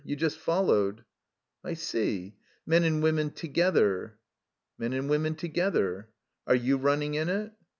[0.03, 1.03] You just followed.
[1.63, 2.35] "'I see.
[2.65, 4.17] Men and women together."
[4.79, 6.09] "Men and women together."
[6.47, 7.51] "Are you running in it?"